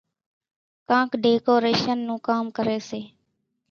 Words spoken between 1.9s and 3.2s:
نون ڪام ڪريَ سي۔